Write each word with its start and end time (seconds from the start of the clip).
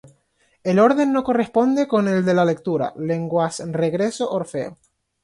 El 0.63 0.79
orden 0.79 1.13
no 1.13 1.23
corresponde 1.23 1.87
con 1.87 2.07
el 2.07 2.25
de 2.25 2.33
lectura: 2.33 2.91
Lenguas-Regreso-Orfeo. 2.97 4.75